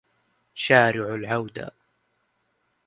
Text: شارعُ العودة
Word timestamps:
شارعُ 0.53 1.11
العودة 1.15 1.73